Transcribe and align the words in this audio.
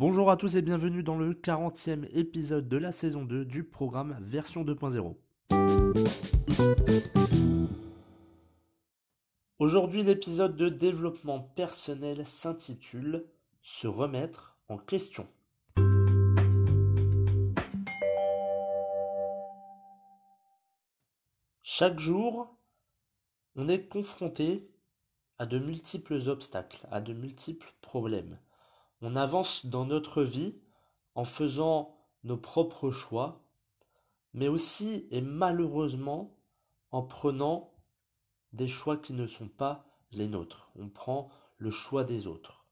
Bonjour 0.00 0.30
à 0.30 0.38
tous 0.38 0.56
et 0.56 0.62
bienvenue 0.62 1.02
dans 1.02 1.18
le 1.18 1.34
40e 1.34 2.08
épisode 2.14 2.70
de 2.70 2.78
la 2.78 2.90
saison 2.90 3.22
2 3.22 3.44
du 3.44 3.64
programme 3.64 4.16
version 4.22 4.64
2.0. 4.64 5.14
Aujourd'hui 9.58 10.02
l'épisode 10.02 10.56
de 10.56 10.70
développement 10.70 11.40
personnel 11.40 12.24
s'intitule 12.24 13.26
Se 13.60 13.86
remettre 13.86 14.56
en 14.68 14.78
question. 14.78 15.28
Chaque 21.60 21.98
jour, 21.98 22.56
on 23.54 23.68
est 23.68 23.86
confronté 23.86 24.70
à 25.36 25.44
de 25.44 25.58
multiples 25.58 26.22
obstacles, 26.30 26.86
à 26.90 27.02
de 27.02 27.12
multiples 27.12 27.74
problèmes. 27.82 28.38
On 29.02 29.16
avance 29.16 29.66
dans 29.66 29.84
notre 29.84 30.22
vie 30.22 30.60
en 31.14 31.24
faisant 31.24 31.96
nos 32.24 32.36
propres 32.36 32.90
choix, 32.90 33.44
mais 34.34 34.48
aussi 34.48 35.08
et 35.10 35.20
malheureusement 35.20 36.36
en 36.90 37.02
prenant 37.02 37.72
des 38.52 38.68
choix 38.68 38.96
qui 38.96 39.12
ne 39.12 39.26
sont 39.26 39.48
pas 39.48 39.86
les 40.12 40.28
nôtres. 40.28 40.70
On 40.76 40.88
prend 40.88 41.30
le 41.58 41.70
choix 41.70 42.04
des 42.04 42.26
autres. 42.26 42.66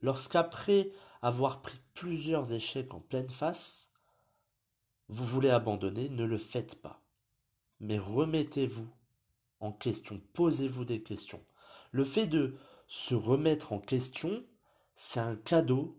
Lorsqu'après 0.00 0.92
avoir 1.22 1.62
pris 1.62 1.80
plusieurs 1.94 2.52
échecs 2.52 2.92
en 2.94 3.00
pleine 3.00 3.30
face, 3.30 3.90
vous 5.08 5.24
voulez 5.24 5.50
abandonner, 5.50 6.08
ne 6.08 6.24
le 6.24 6.38
faites 6.38 6.80
pas. 6.80 7.02
Mais 7.80 7.98
remettez-vous 7.98 8.88
en 9.60 9.72
question, 9.72 10.20
posez-vous 10.32 10.84
des 10.84 11.02
questions. 11.02 11.44
Le 11.90 12.04
fait 12.04 12.26
de 12.26 12.58
se 12.86 13.14
remettre 13.14 13.72
en 13.72 13.78
question, 13.78 14.44
c'est 14.94 15.20
un 15.20 15.36
cadeau 15.36 15.98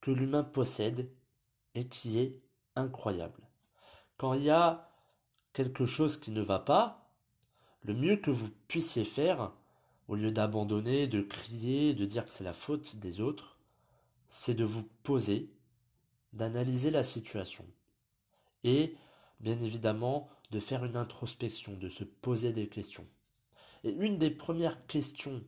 que 0.00 0.10
l'humain 0.10 0.44
possède 0.44 1.10
et 1.74 1.88
qui 1.88 2.18
est 2.18 2.40
incroyable. 2.74 3.42
Quand 4.16 4.34
il 4.34 4.44
y 4.44 4.50
a 4.50 4.90
quelque 5.52 5.86
chose 5.86 6.18
qui 6.18 6.30
ne 6.30 6.42
va 6.42 6.58
pas, 6.58 7.10
le 7.82 7.94
mieux 7.94 8.16
que 8.16 8.30
vous 8.30 8.50
puissiez 8.68 9.04
faire, 9.04 9.52
au 10.08 10.14
lieu 10.14 10.30
d'abandonner, 10.30 11.06
de 11.06 11.20
crier, 11.22 11.94
de 11.94 12.04
dire 12.04 12.24
que 12.24 12.32
c'est 12.32 12.44
la 12.44 12.52
faute 12.52 12.96
des 12.96 13.20
autres, 13.20 13.58
c'est 14.28 14.54
de 14.54 14.64
vous 14.64 14.84
poser, 15.02 15.50
d'analyser 16.32 16.90
la 16.90 17.02
situation 17.02 17.64
et, 18.64 18.96
bien 19.40 19.60
évidemment, 19.60 20.28
de 20.50 20.60
faire 20.60 20.84
une 20.84 20.96
introspection, 20.96 21.76
de 21.76 21.88
se 21.88 22.04
poser 22.04 22.52
des 22.52 22.68
questions. 22.68 23.06
Et 23.84 23.90
une 23.90 24.18
des 24.18 24.30
premières 24.30 24.86
questions 24.86 25.42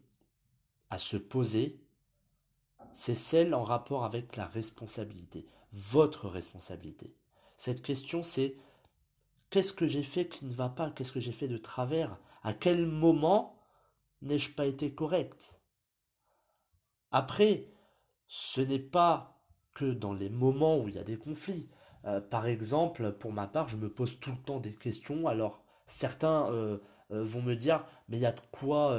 à 0.91 0.99
se 0.99 1.17
poser, 1.17 1.81
c'est 2.93 3.15
celle 3.15 3.55
en 3.55 3.65
rapport 3.65 4.05
avec 4.05 4.37
la 4.37 4.47
responsabilité, 4.47 5.47
votre 5.73 6.29
responsabilité. 6.29 7.15
Cette 7.57 7.83
question, 7.83 8.23
c'est 8.23 8.57
qu'est-ce 9.51 9.73
que 9.73 9.87
j'ai 9.87 10.03
fait 10.03 10.29
qui 10.29 10.45
ne 10.45 10.53
va 10.53 10.69
pas, 10.69 10.91
qu'est-ce 10.91 11.13
que 11.13 11.21
j'ai 11.21 11.33
fait 11.33 11.49
de 11.49 11.59
travers, 11.59 12.19
à 12.43 12.53
quel 12.55 12.87
moment 12.87 13.57
n'ai-je 14.23 14.51
pas 14.51 14.67
été 14.67 14.95
correct? 14.95 15.61
Après, 17.11 17.69
ce 18.27 18.61
n'est 18.61 18.79
pas 18.79 19.39
que 19.75 19.87
dans 19.87 20.13
les 20.13 20.29
moments 20.29 20.79
où 20.79 20.89
il 20.89 20.97
y 20.97 20.99
a 20.99 21.05
des 21.05 21.17
conflits. 21.17 21.71
Euh, 22.05 22.21
par 22.21 22.47
exemple, 22.47 23.13
pour 23.13 23.33
ma 23.33 23.47
part, 23.47 23.69
je 23.69 23.77
me 23.77 23.91
pose 23.91 24.19
tout 24.21 24.31
le 24.31 24.43
temps 24.43 24.61
des 24.61 24.75
questions. 24.75 25.27
Alors, 25.29 25.63
certains 25.87 26.51
euh, 26.53 26.79
euh, 27.11 27.25
vont 27.25 27.43
me 27.43 27.55
dire, 27.55 27.85
mais 28.09 28.19
il 28.19 28.21
y 28.21 28.27
a 28.27 28.33
de 28.33 28.41
quoi 28.51 28.99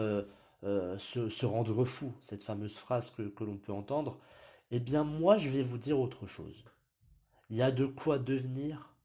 se, 0.63 1.45
rendre 1.45 1.85
fou, 1.85 2.13
cette 2.21 2.43
fameuse 2.43 2.77
phrase 2.77 3.11
que, 3.11 3.23
que 3.23 3.43
l'on 3.43 3.57
peut 3.57 3.73
entendre. 3.73 4.19
Eh 4.71 4.79
bien, 4.79 5.03
moi, 5.03 5.37
je 5.37 5.49
vais 5.49 5.63
vous 5.63 5.77
dire 5.77 5.99
autre 5.99 6.25
chose. 6.25 6.65
Il 7.49 7.57
y 7.57 7.61
a 7.61 7.71
de 7.71 7.85
quoi 7.85 8.19
devenir 8.19 8.95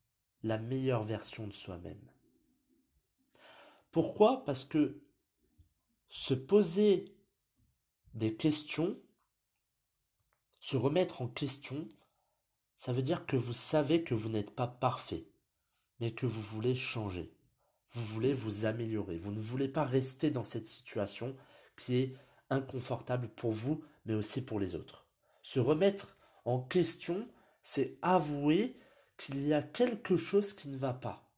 la 0.43 0.59
meilleure 0.59 1.05
version 1.05 1.47
de 1.47 1.53
soi-même. 1.53 2.01
Pourquoi? 3.93 4.45
Parce 4.45 4.65
que 4.65 5.01
se 6.09 6.35
poser 6.35 7.05
des 8.13 8.37
questions, 8.37 8.99
se 10.61 10.77
remettre 10.77 11.23
en 11.23 11.29
question, 11.29 11.89
ça 12.77 12.93
veut 12.93 13.03
dire 13.03 13.27
que 13.27 13.37
vous 13.37 13.53
savez 13.53 14.05
que 14.05 14.15
vous 14.15 14.29
n'êtes 14.29 14.55
pas 14.55 14.67
parfait, 14.67 15.27
mais 16.01 16.13
que 16.13 16.27
vous 16.27 16.41
voulez 16.41 16.75
changer. 16.75 17.33
Vous 17.95 18.03
voulez 18.03 18.35
vous 18.35 18.67
améliorer. 18.67 19.17
Vous 19.17 19.31
ne 19.31 19.41
voulez 19.41 19.69
pas 19.69 19.85
rester 19.85 20.31
dans 20.31 20.43
cette 20.43 20.67
situation 20.67 21.37
qui 21.77 21.97
est 21.97 22.17
inconfortable 22.51 23.29
pour 23.29 23.53
vous, 23.53 23.83
mais 24.05 24.15
aussi 24.15 24.45
pour 24.45 24.59
les 24.61 24.75
autres. 24.75 25.07
Se 25.43 25.61
remettre 25.61 26.17
en 26.45 26.61
question, 26.61 27.29
c'est 27.63 27.97
avouer 28.03 28.77
qu'il 29.17 29.47
y 29.47 29.55
a 29.55 29.63
quelque 29.63 30.17
chose 30.17 30.53
qui 30.53 30.69
ne 30.69 30.77
va 30.77 30.93
pas, 30.93 31.31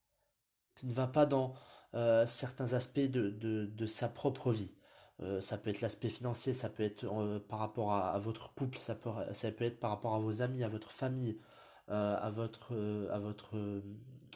qui 0.75 0.87
ne 0.87 0.93
va 0.93 1.07
pas 1.07 1.27
dans 1.27 1.55
euh, 1.95 2.27
certains 2.27 2.73
aspects 2.73 3.01
de, 3.01 3.87
sa 3.87 4.09
propre 4.09 4.53
vie. 4.53 4.75
Euh, 5.21 5.41
ça 5.41 5.57
peut 5.59 5.71
être 5.71 5.81
l'aspect 5.81 6.11
financier, 6.11 6.53
ça 6.55 6.69
peut 6.69 6.83
être 6.83 7.05
euh, 7.05 7.39
par 7.39 7.59
rapport 7.59 7.95
à, 7.95 8.19
votre 8.19 8.55
couple, 8.55 8.79
ça 8.79 8.95
peut, 8.95 9.11
ça 9.33 9.51
peut 9.51 9.65
être 9.65 9.81
par 9.81 9.91
rapport 9.91 10.15
à 10.15 10.19
vos 10.19 10.43
amis, 10.43 10.63
à 10.63 10.69
votre 10.69 10.91
famille, 10.91 11.39
à, 11.89 12.31
votre, 12.35 12.75
à, 13.13 13.19
votre, 13.19 13.83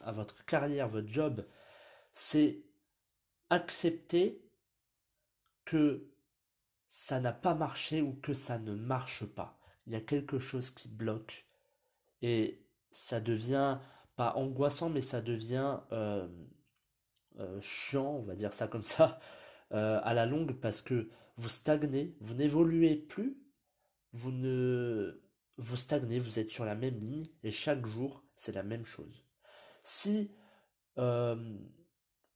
à 0.04 0.12
votre 0.12 0.44
carrière, 0.44 0.88
votre 0.88 1.08
job. 1.08 1.44
C'est 2.12 2.64
accepter 3.50 4.44
que 5.64 6.10
ça 6.86 7.20
n'a 7.20 7.32
pas 7.32 7.54
marché 7.54 8.02
ou 8.02 8.14
que 8.14 8.34
ça 8.34 8.58
ne 8.58 8.74
marche 8.74 9.24
pas. 9.24 9.58
Il 9.86 9.92
y 9.92 9.96
a 9.96 10.00
quelque 10.00 10.38
chose 10.38 10.70
qui 10.70 10.88
bloque 10.88 11.46
et 12.22 12.66
ça 12.90 13.20
devient 13.20 13.78
pas 14.16 14.34
angoissant, 14.34 14.90
mais 14.90 15.00
ça 15.00 15.20
devient 15.20 15.78
chiant, 17.60 18.16
on 18.16 18.22
va 18.22 18.34
dire 18.34 18.52
ça 18.52 18.68
comme 18.68 18.82
ça, 18.82 19.18
euh, 19.72 20.00
à 20.02 20.14
la 20.14 20.26
longue 20.26 20.54
parce 20.60 20.82
que 20.82 21.08
vous 21.36 21.48
stagnez, 21.48 22.16
vous 22.20 22.34
n'évoluez 22.34 22.96
plus, 22.96 23.38
vous 24.12 24.32
ne 24.32 25.22
vous 25.56 25.76
stagnez, 25.76 26.18
vous 26.18 26.38
êtes 26.38 26.50
sur 26.50 26.64
la 26.64 26.74
même 26.74 26.98
ligne 26.98 27.28
et 27.42 27.50
chaque 27.50 27.86
jour 27.86 28.24
c'est 28.34 28.52
la 28.52 28.62
même 28.62 28.84
chose. 28.84 29.24
Si 29.82 30.32
euh, 30.98 31.56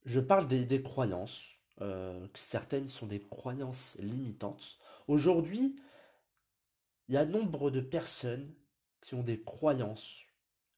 je 0.05 0.21
parle 0.21 0.47
des, 0.47 0.83
croyances, 0.83 1.59
euh, 1.81 2.27
certaines 2.35 2.87
sont 2.87 3.07
des 3.07 3.21
croyances 3.21 3.97
limitantes, 4.01 4.79
aujourd'hui 5.09 5.77
il 7.09 7.15
y 7.15 7.19
a 7.19 7.27
nombre 7.27 7.71
de 7.71 7.81
personnes 7.81 8.55
qui 9.03 9.15
ont 9.15 9.23
des 9.23 9.43
croyances 9.43 10.23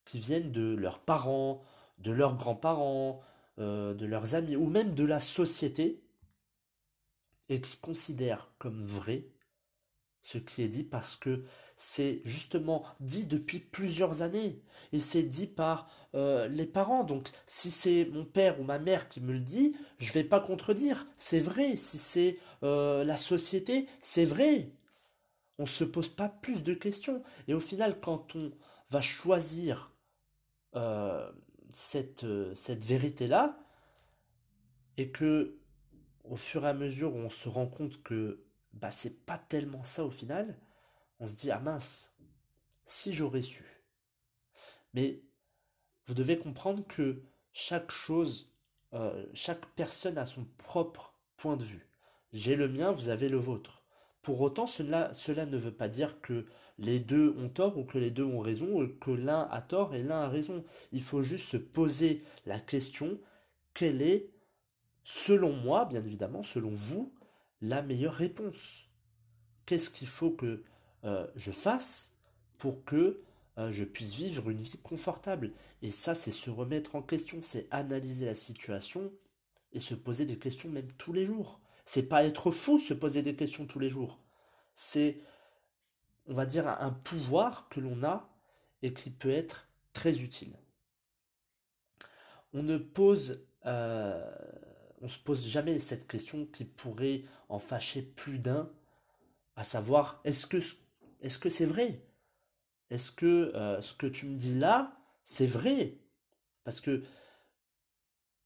qui 0.05 0.19
viennent 0.19 0.51
de 0.51 0.75
leurs 0.75 0.99
parents, 0.99 1.63
de 1.99 2.11
leurs 2.11 2.37
grands-parents, 2.37 3.23
de 3.59 4.05
leurs 4.05 4.35
amis 4.35 4.57
ou 4.57 4.67
même 4.67 4.95
de 4.95 5.05
la 5.05 5.21
société 5.21 6.03
et 7.49 7.61
qui 7.61 7.77
considère 7.77 8.51
comme 8.59 8.85
vrai 8.85 9.29
ce 10.27 10.39
qui 10.39 10.63
est 10.63 10.69
dit 10.69 10.83
parce 10.83 11.15
que 11.15 11.45
c'est 11.77 12.21
justement 12.25 12.83
dit 12.99 13.27
depuis 13.27 13.61
plusieurs 13.61 14.23
années 14.23 14.61
et 14.93 14.99
c'est 14.99 15.23
dit 15.23 15.47
par 15.47 15.89
euh, 16.17 16.49
les 16.49 16.67
parents. 16.67 17.05
Donc 17.05 17.29
si 17.47 17.71
c'est 17.71 18.07
mon 18.07 18.25
père 18.25 18.59
ou 18.61 18.65
ma 18.65 18.81
mère 18.81 19.09
qui 19.09 19.21
me 19.21 19.33
le 19.33 19.41
dit, 19.41 19.77
je 19.99 20.13
vais 20.13 20.25
pas 20.25 20.41
contredire. 20.41 21.07
C'est 21.15 21.39
vrai. 21.39 21.77
Si 21.77 21.97
c'est 21.97 22.41
euh, 22.65 23.05
la 23.05 23.17
société, 23.17 23.89
c'est 24.01 24.25
vrai. 24.25 24.73
On 25.59 25.67
se 25.67 25.85
pose 25.85 26.09
pas 26.09 26.29
plus 26.29 26.65
de 26.65 26.75
questions. 26.75 27.23
Et 27.47 27.55
au 27.55 27.61
final, 27.61 28.01
quand 28.01 28.35
on 28.35 28.51
va 28.91 29.01
choisir 29.01 29.93
euh, 30.75 31.31
cette, 31.71 32.27
cette 32.55 32.85
vérité-là, 32.85 33.61
et 34.97 35.13
que 35.13 35.61
au 36.25 36.37
fur 36.37 36.65
et 36.65 36.69
à 36.69 36.75
mesure 36.75 37.15
où 37.15 37.19
on 37.19 37.31
se 37.31 37.49
rend 37.49 37.69
compte 37.69 38.03
que 38.03 38.46
bah 38.77 38.91
c'est 38.91 39.25
pas 39.25 39.39
tellement 39.39 39.83
ça 39.83 40.05
au 40.05 40.11
final, 40.11 40.59
on 41.21 41.27
se 41.27 41.35
dit 41.35 41.51
ah 41.51 41.61
mince, 41.61 42.15
si 42.85 43.13
j'aurais 43.13 43.43
su. 43.43 43.65
Mais 44.95 45.23
vous 46.07 46.15
devez 46.15 46.39
comprendre 46.39 46.87
que 46.87 47.23
chaque 47.53 47.91
chose 47.91 48.51
euh, 48.95 49.27
chaque 49.35 49.67
personne 49.75 50.17
a 50.17 50.25
son 50.25 50.47
propre 50.59 51.15
point 51.37 51.57
de 51.57 51.65
vue. 51.65 51.89
J'ai 52.33 52.57
le 52.57 52.69
mien, 52.69 52.93
vous 52.93 53.09
avez 53.09 53.29
le 53.29 53.37
vôtre. 53.37 53.83
Pour 54.23 54.41
autant, 54.41 54.67
cela, 54.67 55.13
cela 55.13 55.47
ne 55.47 55.57
veut 55.57 55.75
pas 55.75 55.89
dire 55.89 56.21
que 56.21 56.47
les 56.79 56.99
deux 56.99 57.35
ont 57.39 57.49
tort 57.49 57.77
ou 57.79 57.85
que 57.85 57.99
les 57.99 58.11
deux 58.11 58.25
ont 58.25 58.41
raison 58.41 58.81
ou 58.81 58.89
que 58.89 59.11
l'un 59.11 59.49
a 59.51 59.61
tort 59.61 59.95
et 59.95 60.03
l'un 60.03 60.23
a 60.23 60.29
raison. 60.29 60.65
Il 60.93 61.03
faut 61.03 61.23
juste 61.23 61.47
se 61.49 61.57
poser 61.57 62.25
la 62.45 62.59
question, 62.59 63.21
quelle 63.75 64.03
est, 64.03 64.31
selon 65.05 65.53
moi, 65.53 65.85
bien 65.85 66.05
évidemment, 66.05 66.43
selon 66.43 66.71
vous, 66.71 67.13
la 67.69 67.83
meilleure 67.83 68.15
réponse 68.15 68.87
Qu'est-ce 69.67 69.91
qu'il 69.91 70.07
faut 70.09 70.31
que 70.31 70.63
euh, 71.05 71.27
je 71.35 71.51
fasse 71.51 72.15
pour 72.59 72.85
que 72.85 73.21
euh, 73.59 73.71
je 73.73 73.85
puisse 73.85 74.15
vivre 74.15 74.49
une 74.49 74.61
vie 74.61 74.79
confortable? 74.79 75.53
Et 75.83 75.91
ça, 75.91 76.15
c'est 76.15 76.31
se 76.31 76.51
remettre 76.51 76.95
en 76.95 77.03
question, 77.03 77.43
c'est 77.43 77.67
analyser 77.73 78.27
la 78.27 78.35
situation 78.35 79.13
et 79.73 79.81
se 79.81 79.95
poser 79.95 80.25
des 80.25 80.39
questions 80.39 80.69
même 80.69 80.91
tous 80.93 81.13
les 81.13 81.27
jours. 81.27 81.61
C'est 81.85 82.05
pas 82.05 82.25
être 82.25 82.53
fou, 82.53 82.79
se 82.79 82.95
poser 82.95 83.23
des 83.23 83.35
questions 83.35 83.67
tous 83.67 83.81
les 83.81 83.89
jours. 83.89 84.21
C'est, 84.75 85.19
on 86.29 86.35
va 86.35 86.47
dire, 86.47 86.69
un 86.69 86.93
pouvoir 86.93 87.69
que 87.69 87.81
l'on 87.81 88.03
a 88.05 88.29
et 88.83 88.93
qui 88.93 89.11
peut 89.11 89.31
être 89.31 89.69
très 89.93 90.21
utile. 90.21 90.57
On 92.53 92.63
ne 92.63 92.79
pose, 92.79 93.45
euh, 93.67 94.31
on 95.03 95.09
se 95.09 95.19
pose 95.19 95.47
jamais 95.47 95.79
cette 95.79 96.07
question 96.09 96.47
qui 96.47 96.65
pourrait 96.65 97.23
en 97.49 97.59
fâcher 97.59 98.03
plus 98.03 98.39
d'un, 98.39 98.71
à 99.57 99.65
savoir, 99.65 100.21
est-ce 100.25 100.47
que, 100.47 100.61
c'est 101.51 101.65
vrai? 101.67 102.03
Est-ce 102.91 103.11
que 103.11 103.53
euh, 103.55 103.81
ce 103.81 103.95
que 103.95 104.07
tu 104.07 104.27
me 104.27 104.37
dis 104.37 104.59
là, 104.59 104.97
c'est 105.25 105.47
vrai? 105.47 105.99
Parce 106.65 106.81
que 106.81 107.03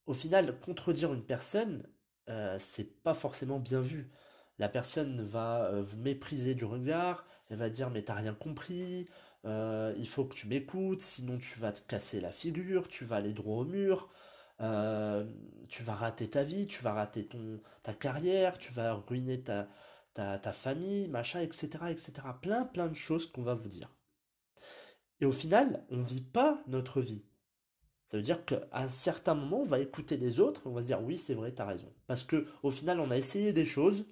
au 0.07 0.15
final, 0.15 0.59
contredire 0.61 1.13
une 1.13 1.25
personne, 1.25 1.87
euh, 2.29 2.57
c'est 2.59 3.03
pas 3.03 3.15
forcément 3.15 3.59
bien 3.59 3.81
vu. 3.81 4.11
La 4.59 4.69
personne 4.69 5.23
va 5.23 5.67
euh, 5.67 5.83
vous 5.83 5.99
mépriser 5.99 6.55
du 6.55 6.65
regard, 6.65 7.27
elle 7.49 7.59
va 7.59 7.71
dire 7.71 7.91
mais 7.91 8.03
t'as 8.03 8.15
rien 8.15 8.35
compris, 8.35 9.09
il 9.45 10.09
faut 10.09 10.25
que 10.27 10.35
tu 10.35 10.47
m'écoutes, 10.49 11.01
sinon 11.01 11.39
tu 11.39 11.59
vas 11.59 11.73
te 11.73 11.81
casser 11.87 12.21
la 12.21 12.31
figure, 12.31 12.89
tu 12.89 13.05
vas 13.05 13.17
aller 13.17 13.33
droit 13.33 13.63
au 13.63 13.65
mur, 13.65 14.11
tu 15.69 15.83
vas 15.83 15.95
rater 15.95 16.29
ta 16.31 16.45
vie, 16.45 16.67
tu 16.67 16.83
vas 16.83 16.93
rater 16.93 17.27
ton 17.27 17.61
ta 17.83 17.95
carrière, 17.95 18.59
tu 18.59 18.73
vas 18.73 18.95
ruiner 18.95 19.41
ta, 19.43 19.69
ta, 20.15 20.39
ta 20.39 20.53
famille, 20.53 21.09
machin, 21.09 21.41
etc., 21.41 21.69
etc. 21.89 22.13
Plein, 22.43 22.65
plein 22.65 22.89
de 22.89 22.95
choses 22.95 23.31
qu'on 23.31 23.43
va 23.43 23.55
vous 23.55 23.69
dire. 23.69 23.91
Et 25.21 25.27
au 25.27 25.33
final, 25.33 25.85
on 25.91 25.97
ne 25.97 26.03
vit 26.03 26.23
pas 26.23 26.63
notre 26.67 27.01
vie. 27.01 27.25
Ça 28.07 28.17
veut 28.17 28.23
dire 28.23 28.45
qu'à 28.45 28.63
un 28.73 28.89
certain 28.89 29.35
moment, 29.35 29.61
on 29.61 29.67
va 29.67 29.79
écouter 29.79 30.17
les 30.17 30.41
autres 30.41 30.63
on 30.67 30.73
va 30.73 30.81
se 30.81 30.87
dire 30.87 31.01
oui, 31.01 31.17
c'est 31.17 31.35
vrai, 31.35 31.55
tu 31.55 31.63
as 31.63 31.67
raison. 31.67 31.93
Parce 32.09 32.25
que 32.25 32.47
au 32.65 32.71
final, 32.73 32.99
on 32.99 33.11
a 33.11 33.17
essayé 33.17 33.53
des 33.53 33.65
choses, 33.65 34.05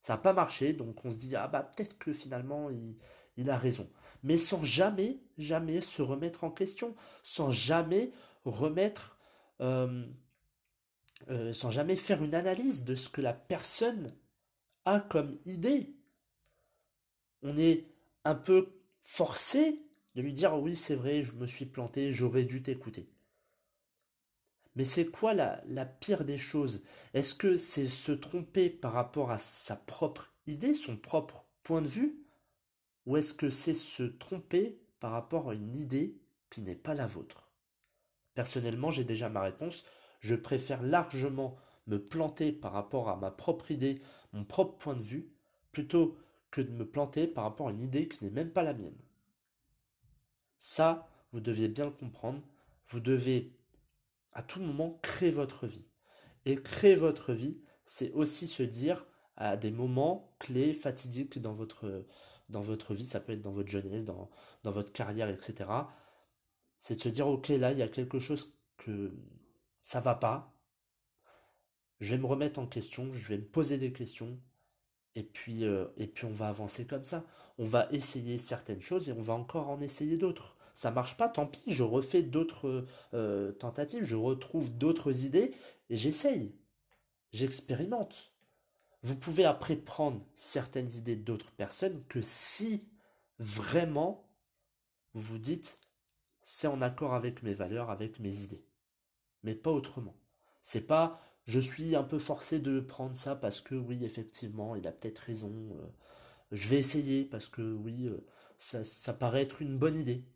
ça 0.00 0.14
n'a 0.14 0.18
pas 0.18 0.32
marché, 0.32 0.72
donc 0.72 1.04
on 1.04 1.10
se 1.10 1.16
dit 1.16 1.36
ah 1.36 1.46
bah 1.46 1.62
peut-être 1.62 1.98
que 1.98 2.14
finalement 2.14 2.70
il, 2.70 3.50
a 3.50 3.58
raison. 3.58 3.88
Mais 4.22 4.38
sans 4.38 4.64
jamais, 4.64 5.20
jamais 5.36 5.82
se 5.82 6.00
remettre 6.00 6.42
en 6.42 6.50
question, 6.50 6.96
sans 7.22 7.50
jamais 7.50 8.12
remettre, 8.46 9.17
euh, 9.60 10.06
euh, 11.30 11.52
sans 11.52 11.70
jamais 11.70 11.96
faire 11.96 12.22
une 12.22 12.34
analyse 12.34 12.84
de 12.84 12.94
ce 12.94 13.08
que 13.08 13.20
la 13.20 13.32
personne 13.32 14.14
a 14.84 15.00
comme 15.00 15.38
idée. 15.44 15.94
On 17.42 17.56
est 17.56 17.86
un 18.24 18.34
peu 18.34 18.68
forcé 19.02 19.82
de 20.14 20.22
lui 20.22 20.32
dire 20.32 20.58
oui 20.58 20.76
c'est 20.76 20.94
vrai, 20.94 21.22
je 21.22 21.32
me 21.32 21.46
suis 21.46 21.66
planté, 21.66 22.12
j'aurais 22.12 22.44
dû 22.44 22.62
t'écouter. 22.62 23.08
Mais 24.76 24.84
c'est 24.84 25.06
quoi 25.06 25.34
la, 25.34 25.60
la, 25.66 25.84
pire 25.84 26.24
des 26.24 26.38
choses? 26.38 26.84
Est-ce 27.12 27.34
que 27.34 27.56
c'est 27.56 27.88
se 27.88 28.12
tromper 28.12 28.70
par 28.70 28.92
rapport 28.92 29.32
à 29.32 29.38
sa 29.38 29.74
propre 29.74 30.32
idée, 30.46 30.72
son 30.72 30.96
propre 30.96 31.44
point 31.64 31.82
de 31.82 31.88
vue? 31.88 32.24
Ou 33.06 33.16
est-ce 33.16 33.34
que 33.34 33.50
c'est 33.50 33.74
se 33.74 34.04
tromper 34.04 34.80
par 35.00 35.10
rapport 35.10 35.50
à 35.50 35.54
une 35.54 35.74
idée 35.74 36.20
qui 36.48 36.62
n'est 36.62 36.76
pas 36.76 36.94
la 36.94 37.06
vôtre? 37.06 37.47
Personnellement, 38.38 38.92
j'ai 38.92 39.02
déjà 39.02 39.28
ma 39.28 39.42
réponse. 39.42 39.82
Je 40.20 40.36
préfère 40.36 40.80
largement 40.80 41.56
me 41.88 42.00
planter 42.00 42.52
par 42.52 42.70
rapport 42.70 43.08
à 43.08 43.16
ma 43.16 43.32
propre 43.32 43.72
idée, 43.72 44.00
mon 44.32 44.44
propre 44.44 44.78
point 44.78 44.94
de 44.94 45.02
vue, 45.02 45.32
plutôt 45.72 46.16
que 46.52 46.60
de 46.60 46.70
me 46.70 46.88
planter 46.88 47.26
par 47.26 47.42
rapport 47.42 47.66
à 47.66 47.72
une 47.72 47.82
idée 47.82 48.06
qui 48.06 48.22
n'est 48.22 48.30
même 48.30 48.52
pas 48.52 48.62
la 48.62 48.74
mienne. 48.74 48.94
Ça, 50.56 51.08
vous 51.32 51.40
deviez 51.40 51.66
bien 51.66 51.86
le 51.86 51.90
comprendre. 51.90 52.40
Vous 52.86 53.00
devez 53.00 53.58
à 54.32 54.44
tout 54.44 54.60
moment 54.60 55.00
créer 55.02 55.32
votre 55.32 55.66
vie. 55.66 55.90
Et 56.44 56.62
créer 56.62 56.94
votre 56.94 57.32
vie, 57.32 57.60
c'est 57.84 58.12
aussi 58.12 58.46
se 58.46 58.62
dire 58.62 59.04
à 59.36 59.56
des 59.56 59.72
moments 59.72 60.32
clés, 60.38 60.74
fatidiques 60.74 61.40
dans 61.40 61.54
votre, 61.54 62.06
dans 62.50 62.62
votre 62.62 62.94
vie, 62.94 63.04
ça 63.04 63.18
peut 63.18 63.32
être 63.32 63.42
dans 63.42 63.50
votre 63.50 63.68
jeunesse, 63.68 64.04
dans, 64.04 64.30
dans 64.62 64.70
votre 64.70 64.92
carrière, 64.92 65.28
etc. 65.28 65.68
C'est 66.78 66.96
de 66.96 67.02
se 67.02 67.08
dire, 67.08 67.28
ok, 67.28 67.48
là, 67.48 67.72
il 67.72 67.78
y 67.78 67.82
a 67.82 67.88
quelque 67.88 68.18
chose 68.18 68.54
que 68.76 69.12
ça 69.82 70.00
va 70.00 70.14
pas. 70.14 70.54
Je 72.00 72.14
vais 72.14 72.20
me 72.20 72.26
remettre 72.26 72.60
en 72.60 72.66
question, 72.66 73.10
je 73.12 73.28
vais 73.28 73.38
me 73.38 73.44
poser 73.44 73.78
des 73.78 73.92
questions, 73.92 74.38
et 75.18 75.24
puis, 75.24 75.64
euh, 75.64 75.86
et 75.96 76.06
puis 76.06 76.26
on 76.26 76.32
va 76.32 76.48
avancer 76.48 76.86
comme 76.86 77.02
ça. 77.02 77.24
On 77.58 77.64
va 77.64 77.88
essayer 77.90 78.38
certaines 78.38 78.80
choses 78.80 79.08
et 79.08 79.12
on 79.12 79.20
va 79.20 79.34
encore 79.34 79.68
en 79.68 79.80
essayer 79.80 80.16
d'autres. 80.16 80.56
Ça 80.74 80.92
marche 80.92 81.16
pas, 81.16 81.28
tant 81.28 81.46
pis, 81.46 81.64
je 81.66 81.82
refais 81.82 82.22
d'autres 82.22 82.86
euh, 83.12 83.50
tentatives, 83.50 84.04
je 84.04 84.14
retrouve 84.14 84.70
d'autres 84.70 85.24
idées 85.24 85.54
et 85.90 85.96
j'essaye. 85.96 86.54
J'expérimente. 87.32 88.32
Vous 89.02 89.16
pouvez 89.16 89.44
après 89.44 89.74
prendre 89.74 90.24
certaines 90.34 90.90
idées 90.92 91.16
d'autres 91.16 91.50
personnes 91.50 92.04
que 92.08 92.22
si 92.22 92.88
vraiment 93.40 94.30
vous 95.14 95.22
vous 95.22 95.38
dites 95.38 95.78
c'est 96.42 96.66
en 96.66 96.82
accord 96.82 97.14
avec 97.14 97.42
mes 97.42 97.54
valeurs, 97.54 97.90
avec 97.90 98.20
mes 98.20 98.42
idées. 98.42 98.64
Mais 99.42 99.54
pas 99.54 99.70
autrement. 99.70 100.16
C'est 100.60 100.86
pas 100.86 101.20
je 101.48 101.60
suis 101.60 101.96
un 101.96 102.04
peu 102.04 102.18
forcé 102.18 102.60
de 102.60 102.78
prendre 102.78 103.16
ça 103.16 103.34
parce 103.34 103.62
que 103.62 103.74
oui, 103.74 104.04
effectivement, 104.04 104.76
il 104.76 104.86
a 104.86 104.92
peut-être 104.92 105.20
raison. 105.20 105.50
Euh, 105.80 105.86
je 106.52 106.68
vais 106.68 106.78
essayer 106.78 107.24
parce 107.24 107.48
que 107.48 107.62
oui, 107.72 108.06
euh, 108.06 108.22
ça, 108.58 108.84
ça 108.84 109.14
paraît 109.14 109.42
être 109.42 109.62
une 109.62 109.78
bonne 109.78 109.96
idée. 109.96 110.26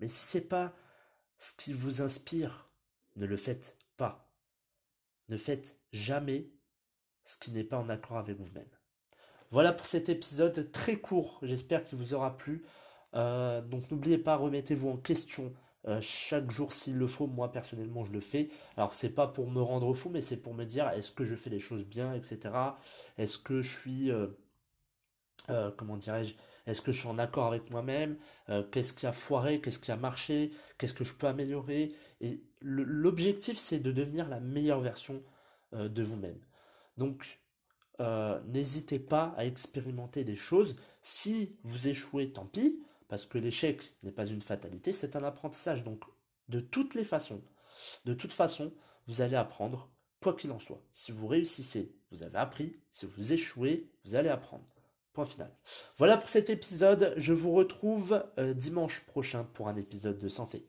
Mais 0.00 0.06
si 0.06 0.22
c'est 0.26 0.48
pas 0.48 0.74
ce 1.38 1.54
qui 1.54 1.72
vous 1.72 2.02
inspire, 2.02 2.68
ne 3.16 3.24
le 3.24 3.38
faites 3.38 3.78
pas. 3.96 4.30
Ne 5.30 5.38
faites 5.38 5.80
jamais 5.92 6.52
ce 7.24 7.38
qui 7.38 7.52
n'est 7.52 7.64
pas 7.64 7.78
en 7.78 7.88
accord 7.88 8.18
avec 8.18 8.38
vous-même. 8.38 8.68
Voilà 9.50 9.72
pour 9.72 9.86
cet 9.86 10.10
épisode 10.10 10.70
très 10.72 11.00
court, 11.00 11.38
j'espère 11.42 11.84
qu'il 11.84 11.96
vous 11.96 12.12
aura 12.12 12.36
plu. 12.36 12.66
Euh, 13.14 13.60
donc 13.60 13.90
n'oubliez 13.90 14.18
pas, 14.18 14.36
remettez-vous 14.36 14.88
en 14.88 14.96
question 14.96 15.52
euh, 15.88 16.00
chaque 16.00 16.50
jour 16.50 16.72
s'il 16.72 16.96
le 16.96 17.06
faut. 17.06 17.26
Moi 17.26 17.50
personnellement, 17.50 18.04
je 18.04 18.12
le 18.12 18.20
fais. 18.20 18.50
Alors 18.76 18.92
c'est 18.92 19.10
pas 19.10 19.26
pour 19.26 19.50
me 19.50 19.60
rendre 19.62 19.92
fou, 19.94 20.10
mais 20.10 20.20
c'est 20.20 20.36
pour 20.36 20.54
me 20.54 20.64
dire 20.64 20.88
est-ce 20.90 21.10
que 21.12 21.24
je 21.24 21.34
fais 21.34 21.50
les 21.50 21.58
choses 21.58 21.84
bien, 21.84 22.14
etc. 22.14 22.54
Est-ce 23.18 23.38
que 23.38 23.62
je 23.62 23.78
suis, 23.78 24.10
euh, 24.10 24.28
comment 25.76 25.96
dirais-je, 25.96 26.34
est-ce 26.66 26.82
que 26.82 26.92
je 26.92 27.00
suis 27.00 27.08
en 27.08 27.18
accord 27.18 27.46
avec 27.46 27.70
moi-même? 27.70 28.16
Qu'est-ce 28.70 28.92
qui 28.92 29.06
a 29.06 29.12
foiré? 29.12 29.60
Qu'est-ce 29.60 29.78
qui 29.78 29.90
a 29.90 29.96
marché? 29.96 30.52
Qu'est-ce 30.78 30.94
que 30.94 31.04
je 31.04 31.14
peux 31.14 31.26
améliorer? 31.26 31.92
Et 32.20 32.42
l'objectif, 32.60 33.58
c'est 33.58 33.80
de 33.80 33.90
devenir 33.90 34.28
la 34.28 34.40
meilleure 34.40 34.80
version 34.80 35.22
de 35.72 36.02
vous-même. 36.02 36.38
Donc 36.96 37.40
n'hésitez 38.46 38.98
pas 39.00 39.34
à 39.36 39.46
expérimenter 39.46 40.22
des 40.22 40.36
choses. 40.36 40.76
Si 41.02 41.56
vous 41.64 41.88
échouez, 41.88 42.30
tant 42.32 42.46
pis. 42.46 42.80
Parce 43.10 43.26
que 43.26 43.38
l'échec 43.38 43.92
n'est 44.04 44.12
pas 44.12 44.26
une 44.26 44.40
fatalité, 44.40 44.92
c'est 44.92 45.16
un 45.16 45.24
apprentissage. 45.24 45.82
Donc, 45.82 46.04
de 46.48 46.60
toutes 46.60 46.94
les 46.94 47.04
façons, 47.04 47.42
de 48.04 48.14
toute 48.14 48.32
façon, 48.32 48.72
vous 49.08 49.20
allez 49.20 49.34
apprendre, 49.34 49.90
quoi 50.22 50.32
qu'il 50.34 50.52
en 50.52 50.60
soit. 50.60 50.80
Si 50.92 51.10
vous 51.10 51.26
réussissez, 51.26 51.92
vous 52.12 52.22
avez 52.22 52.38
appris. 52.38 52.80
Si 52.92 53.06
vous 53.06 53.32
échouez, 53.32 53.90
vous 54.04 54.14
allez 54.14 54.28
apprendre. 54.28 54.64
Point 55.12 55.26
final. 55.26 55.50
Voilà 55.98 56.16
pour 56.16 56.28
cet 56.28 56.50
épisode. 56.50 57.12
Je 57.16 57.32
vous 57.32 57.50
retrouve 57.50 58.24
euh, 58.38 58.54
dimanche 58.54 59.00
prochain 59.00 59.42
pour 59.54 59.66
un 59.66 59.74
épisode 59.74 60.20
de 60.20 60.28
santé. 60.28 60.64